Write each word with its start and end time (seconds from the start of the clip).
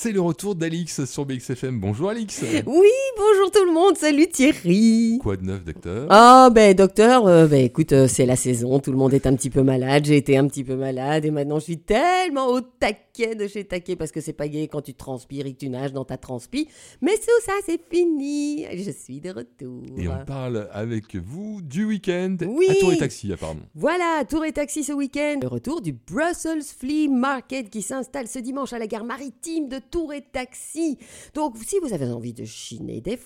C'est 0.00 0.12
le 0.12 0.20
retour 0.20 0.54
d'Alix 0.54 1.04
sur 1.06 1.26
BXFM. 1.26 1.80
Bonjour 1.80 2.10
Alix. 2.10 2.44
Oui, 2.66 2.88
bonjour 3.16 3.37
tout 3.46 3.64
le 3.64 3.72
monde. 3.72 3.96
Salut 3.96 4.26
Thierry. 4.26 5.18
Quoi 5.22 5.36
de 5.36 5.44
neuf, 5.44 5.64
docteur? 5.64 6.06
Ah, 6.10 6.50
ben 6.52 6.74
docteur, 6.74 7.26
euh, 7.26 7.46
ben 7.46 7.64
écoute, 7.64 7.92
euh, 7.92 8.08
c'est 8.08 8.26
la 8.26 8.36
saison. 8.36 8.78
Tout 8.80 8.90
le 8.90 8.98
monde 8.98 9.14
est 9.14 9.26
un 9.26 9.34
petit 9.36 9.48
peu 9.50 9.62
malade. 9.62 10.04
J'ai 10.04 10.16
été 10.16 10.36
un 10.36 10.46
petit 10.48 10.64
peu 10.64 10.74
malade 10.74 11.24
et 11.24 11.30
maintenant 11.30 11.58
je 11.58 11.64
suis 11.64 11.78
tellement 11.78 12.48
au 12.48 12.60
taquet 12.60 13.34
de 13.34 13.46
chez 13.46 13.64
taquet 13.64 13.96
parce 13.96 14.12
que 14.12 14.20
c'est 14.20 14.32
pas 14.32 14.48
gay 14.48 14.68
quand 14.68 14.82
tu 14.82 14.94
transpires 14.94 15.46
et 15.46 15.52
que 15.52 15.58
tu 15.58 15.68
nages 15.70 15.92
dans 15.92 16.04
ta 16.04 16.16
transpi. 16.16 16.68
Mais 17.00 17.14
tout 17.16 17.44
ça, 17.44 17.52
c'est 17.64 17.80
fini. 17.90 18.66
Je 18.76 18.90
suis 18.90 19.20
de 19.20 19.30
retour. 19.30 19.82
Et 19.96 20.08
on 20.08 20.24
parle 20.24 20.68
avec 20.72 21.16
vous 21.16 21.60
du 21.62 21.84
week-end 21.84 22.36
Oui. 22.46 22.66
à 22.68 22.74
Tour 22.74 22.92
et 22.92 22.98
Taxi, 22.98 23.32
apparemment. 23.32 23.60
Voilà, 23.74 24.24
Tour 24.28 24.44
et 24.44 24.52
Taxi 24.52 24.84
ce 24.84 24.92
week-end. 24.92 25.38
Le 25.42 25.48
retour 25.48 25.80
du 25.80 25.92
Brussels 25.92 26.62
Flea 26.62 27.08
Market 27.08 27.70
qui 27.70 27.82
s'installe 27.82 28.26
ce 28.28 28.38
dimanche 28.38 28.72
à 28.72 28.78
la 28.78 28.86
gare 28.86 29.04
maritime 29.04 29.68
de 29.68 29.78
Tour 29.78 30.12
et 30.12 30.22
Taxi. 30.22 30.98
Donc, 31.34 31.56
si 31.64 31.76
vous 31.82 31.92
avez 31.94 32.06
envie 32.06 32.32
de 32.32 32.44
chiner 32.44 33.00
des 33.00 33.16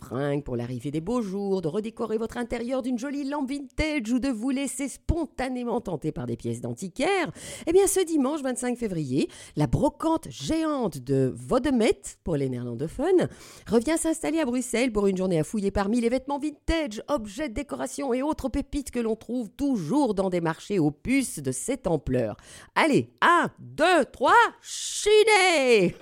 pour 0.44 0.56
l'arrivée 0.56 0.90
des 0.90 1.00
beaux 1.00 1.22
jours, 1.22 1.62
de 1.62 1.68
redécorer 1.68 2.18
votre 2.18 2.36
intérieur 2.36 2.82
d'une 2.82 2.98
jolie 2.98 3.24
lampe 3.24 3.50
vintage 3.50 4.10
ou 4.10 4.18
de 4.18 4.28
vous 4.28 4.50
laisser 4.50 4.88
spontanément 4.88 5.80
tenter 5.80 6.12
par 6.12 6.26
des 6.26 6.36
pièces 6.36 6.60
d'antiquaire, 6.60 7.30
eh 7.66 7.72
bien, 7.72 7.86
ce 7.86 8.04
dimanche 8.04 8.42
25 8.42 8.76
février, 8.76 9.28
la 9.56 9.66
brocante 9.66 10.28
géante 10.30 10.98
de 10.98 11.32
Vodemet, 11.34 12.00
pour 12.24 12.36
les 12.36 12.48
néerlandophones, 12.48 13.28
revient 13.66 13.96
s'installer 13.96 14.40
à 14.40 14.44
Bruxelles 14.44 14.92
pour 14.92 15.06
une 15.06 15.16
journée 15.16 15.38
à 15.38 15.44
fouiller 15.44 15.70
parmi 15.70 16.00
les 16.00 16.08
vêtements 16.08 16.38
vintage, 16.38 17.02
objets 17.08 17.48
de 17.48 17.54
décoration 17.54 18.12
et 18.12 18.22
autres 18.22 18.48
pépites 18.48 18.90
que 18.90 19.00
l'on 19.00 19.16
trouve 19.16 19.50
toujours 19.50 20.14
dans 20.14 20.30
des 20.30 20.40
marchés 20.40 20.78
aux 20.78 20.90
puces 20.90 21.40
de 21.40 21.52
cette 21.52 21.86
ampleur. 21.86 22.36
Allez, 22.74 23.10
1, 23.20 23.50
2, 23.60 23.84
3, 24.12 24.32
chiner 24.60 25.94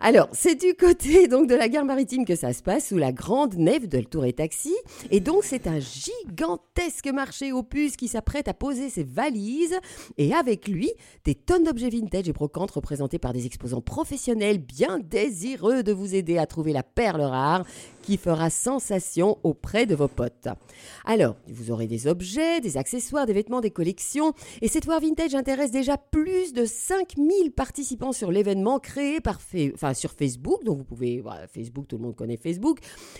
Alors, 0.00 0.28
c'est 0.32 0.54
du 0.54 0.74
côté 0.74 1.28
donc 1.28 1.48
de 1.48 1.54
la 1.54 1.68
gare 1.68 1.84
maritime 1.84 2.24
que 2.24 2.36
ça 2.36 2.52
se 2.52 2.62
passe, 2.62 2.88
sous 2.88 2.98
la 2.98 3.07
grande 3.12 3.56
nef 3.56 3.88
de 3.88 4.00
Tour 4.00 4.24
et 4.24 4.32
Taxi. 4.32 4.74
Et 5.10 5.20
donc, 5.20 5.44
c'est 5.44 5.66
un 5.66 5.78
gigantesque 5.78 7.08
marché 7.08 7.52
puces 7.62 7.96
qui 7.96 8.08
s'apprête 8.08 8.48
à 8.48 8.54
poser 8.54 8.90
ses 8.90 9.04
valises. 9.04 9.78
Et 10.16 10.34
avec 10.34 10.68
lui, 10.68 10.90
des 11.24 11.34
tonnes 11.34 11.64
d'objets 11.64 11.90
vintage 11.90 12.28
et 12.28 12.32
brocantes 12.32 12.70
représentés 12.70 13.18
par 13.18 13.32
des 13.32 13.46
exposants 13.46 13.80
professionnels 13.80 14.58
bien 14.58 14.98
désireux 14.98 15.82
de 15.82 15.92
vous 15.92 16.14
aider 16.14 16.38
à 16.38 16.46
trouver 16.46 16.72
la 16.72 16.82
perle 16.82 17.22
rare 17.22 17.64
qui 18.02 18.16
fera 18.16 18.48
sensation 18.48 19.36
auprès 19.42 19.84
de 19.84 19.94
vos 19.94 20.08
potes. 20.08 20.48
Alors, 21.04 21.36
vous 21.46 21.70
aurez 21.70 21.86
des 21.86 22.06
objets, 22.06 22.58
des 22.62 22.78
accessoires, 22.78 23.26
des 23.26 23.34
vêtements, 23.34 23.60
des 23.60 23.70
collections. 23.70 24.32
Et 24.62 24.68
cette 24.68 24.86
foire 24.86 25.00
vintage 25.00 25.34
intéresse 25.34 25.70
déjà 25.70 25.98
plus 25.98 26.54
de 26.54 26.64
5000 26.64 27.52
participants 27.52 28.12
sur 28.12 28.30
l'événement 28.30 28.78
créé 28.78 29.20
par 29.20 29.38
enfin, 29.74 29.92
sur 29.92 30.12
Facebook. 30.12 30.64
Donc, 30.64 30.78
vous 30.78 30.84
pouvez, 30.84 31.20
voilà, 31.20 31.46
Facebook, 31.48 31.86
tout 31.86 31.98
le 31.98 32.04
monde 32.04 32.16
connaît 32.16 32.38
Facebook. 32.38 32.78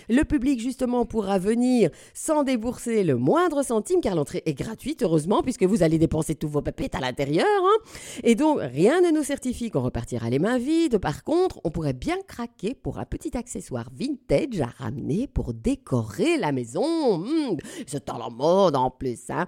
Le 0.09 0.23
public, 0.23 0.59
justement, 0.59 1.05
pourra 1.05 1.37
venir 1.39 1.89
sans 2.13 2.43
débourser 2.43 3.03
le 3.03 3.15
moindre 3.15 3.63
centime, 3.63 4.01
car 4.01 4.15
l'entrée 4.15 4.43
est 4.45 4.53
gratuite, 4.53 5.03
heureusement, 5.03 5.41
puisque 5.43 5.63
vous 5.63 5.83
allez 5.83 5.97
dépenser 5.97 6.35
tous 6.35 6.47
vos 6.49 6.61
papettes 6.61 6.95
à 6.95 6.99
l'intérieur. 6.99 7.45
hein. 7.47 7.77
Et 8.23 8.35
donc, 8.35 8.59
rien 8.61 9.01
ne 9.01 9.11
nous 9.11 9.23
certifie 9.23 9.69
qu'on 9.69 9.81
repartira 9.81 10.29
les 10.29 10.39
mains 10.39 10.57
vides. 10.57 10.97
Par 10.97 11.23
contre, 11.23 11.59
on 11.63 11.69
pourrait 11.71 11.93
bien 11.93 12.17
craquer 12.27 12.73
pour 12.75 12.99
un 12.99 13.05
petit 13.05 13.37
accessoire 13.37 13.89
vintage 13.93 14.61
à 14.61 14.67
ramener 14.83 15.27
pour 15.27 15.53
décorer 15.53 16.37
la 16.37 16.51
maison. 16.51 17.19
Hmm, 17.19 17.57
c'est 17.87 18.09
à 18.09 18.17
la 18.17 18.29
mode 18.29 18.75
en 18.75 18.89
plus. 18.89 19.19
Hein. 19.29 19.45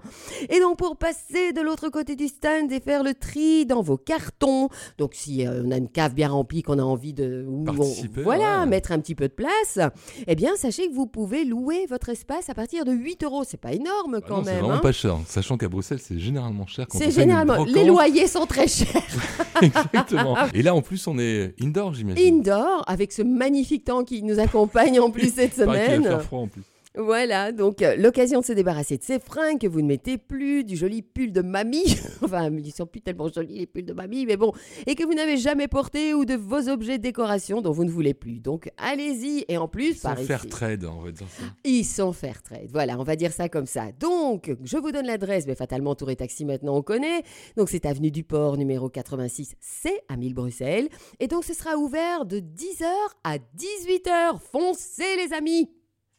Et 0.48 0.60
donc, 0.60 0.78
pour 0.78 0.96
passer 0.96 1.52
de 1.52 1.60
l'autre 1.60 1.88
côté 1.88 2.16
du 2.16 2.28
stand 2.28 2.70
et 2.72 2.80
faire 2.80 3.02
le 3.02 3.14
tri 3.14 3.66
dans 3.66 3.82
vos 3.82 3.96
cartons, 3.96 4.68
donc 4.98 5.14
si 5.14 5.46
euh, 5.46 5.62
on 5.64 5.70
a 5.70 5.76
une 5.76 5.88
cave 5.88 6.14
bien 6.14 6.28
remplie, 6.28 6.62
qu'on 6.62 6.78
a 6.78 6.82
envie 6.82 7.12
de 7.14 7.44
où 7.48 7.62
on- 7.62 7.64
Participer, 7.64 8.22
voilà, 8.22 8.60
ouais. 8.60 8.66
mettre 8.66 8.92
un 8.92 8.98
petit 9.00 9.14
peu 9.14 9.28
de 9.28 9.32
place, 9.34 9.78
eh 10.26 10.34
bien, 10.34 10.56
sachez 10.56 10.88
que 10.88 10.94
vous 10.94 11.06
pouvez 11.06 11.44
louer 11.44 11.86
votre 11.88 12.08
espace 12.08 12.48
à 12.48 12.54
partir 12.54 12.84
de 12.84 12.92
8 12.92 13.24
euros. 13.24 13.44
C'est 13.46 13.60
pas 13.60 13.72
énorme 13.72 14.18
Ah 14.22 14.26
quand 14.26 14.38
non, 14.38 14.44
c'est 14.44 14.50
même. 14.50 14.60
vraiment 14.60 14.74
hein. 14.76 14.80
pas 14.80 14.92
cher, 14.92 15.16
sachant 15.26 15.56
qu'à 15.56 15.68
Bruxelles, 15.68 16.00
c'est 16.02 16.18
généralement 16.18 16.66
cher 16.66 16.86
C'est 16.90 17.10
généralement. 17.10 17.64
Les 17.64 17.84
loyers 17.84 18.26
sont 18.26 18.46
très 18.46 18.66
chers. 18.68 19.02
Exactement. 19.62 20.36
Et 20.54 20.62
là, 20.62 20.74
en 20.74 20.82
plus, 20.82 21.06
on 21.06 21.18
est 21.18 21.54
indoor, 21.60 21.94
j'imagine. 21.94 22.36
Indoor, 22.38 22.84
avec 22.86 23.12
ce 23.12 23.22
magnifique 23.22 23.84
temps 23.84 24.04
qui 24.04 24.22
nous 24.22 24.38
accompagne 24.38 24.98
en 25.00 25.10
plus 25.10 25.32
cette 25.34 25.56
Il 25.58 25.64
paraît 25.64 25.78
qu'il 25.80 25.88
va 25.90 25.96
semaine. 25.96 26.04
faire 26.04 26.22
froid 26.22 26.40
en 26.40 26.48
plus. 26.48 26.62
Voilà, 26.94 27.52
donc 27.52 27.80
euh, 27.80 27.96
l'occasion 27.96 28.40
de 28.40 28.44
se 28.44 28.52
débarrasser 28.52 28.98
de 28.98 29.02
ces 29.02 29.18
fringues 29.18 29.58
que 29.58 29.66
vous 29.66 29.80
ne 29.80 29.86
mettez 29.86 30.18
plus, 30.18 30.62
du 30.62 30.76
joli 30.76 31.00
pull 31.00 31.32
de 31.32 31.40
mamie, 31.40 31.96
enfin 32.22 32.50
ils 32.50 32.70
sont 32.72 32.84
plus 32.84 33.00
tellement 33.00 33.28
jolis 33.28 33.60
les 33.60 33.66
pulls 33.66 33.86
de 33.86 33.94
mamie, 33.94 34.26
mais 34.26 34.36
bon, 34.36 34.52
et 34.86 34.94
que 34.94 35.02
vous 35.04 35.14
n'avez 35.14 35.38
jamais 35.38 35.68
porté 35.68 36.12
ou 36.12 36.26
de 36.26 36.34
vos 36.34 36.68
objets 36.68 36.98
de 36.98 37.02
décoration 37.02 37.62
dont 37.62 37.72
vous 37.72 37.84
ne 37.84 37.90
voulez 37.90 38.12
plus. 38.12 38.40
Donc 38.40 38.70
allez-y, 38.76 39.46
et 39.48 39.56
en 39.56 39.68
plus, 39.68 39.88
Ils 39.92 39.96
sont 39.96 40.14
ici- 40.16 40.24
fair 40.26 40.46
trade, 40.46 40.84
on 40.84 41.00
va 41.00 41.12
dire 41.12 41.26
ça. 41.30 41.44
ils 41.64 41.84
sont 41.84 42.12
fair 42.12 42.42
trade. 42.42 42.68
Voilà, 42.70 42.98
on 42.98 43.04
va 43.04 43.16
dire 43.16 43.32
ça 43.32 43.48
comme 43.48 43.66
ça. 43.66 43.86
Donc, 43.98 44.54
je 44.62 44.76
vous 44.76 44.92
donne 44.92 45.06
l'adresse, 45.06 45.46
mais 45.46 45.54
fatalement, 45.54 45.94
Tour 45.94 46.10
et 46.10 46.16
Taxi, 46.16 46.44
maintenant, 46.44 46.76
on 46.76 46.82
connaît. 46.82 47.22
Donc, 47.56 47.70
c'est 47.70 47.86
avenue 47.86 48.10
du 48.10 48.22
Port, 48.22 48.58
numéro 48.58 48.90
86, 48.90 49.54
c'est 49.60 50.02
à 50.08 50.16
1000 50.18 50.34
Bruxelles. 50.34 50.88
Et 51.20 51.26
donc, 51.26 51.44
ce 51.44 51.54
sera 51.54 51.76
ouvert 51.76 52.26
de 52.26 52.38
10h 52.38 52.84
à 53.24 53.38
18h. 53.38 54.38
Foncez, 54.52 55.16
les 55.26 55.32
amis 55.32 55.70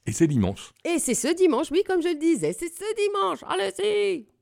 Et 0.05 0.11
c'est 0.11 0.27
dimanche. 0.27 0.73
Et 0.83 0.99
c'est 0.99 1.13
ce 1.13 1.33
dimanche, 1.33 1.71
oui, 1.71 1.83
comme 1.87 2.01
je 2.01 2.09
le 2.09 2.15
disais, 2.15 2.53
c'est 2.53 2.67
ce 2.67 2.95
dimanche. 2.95 3.39
Allez-y 3.47 4.32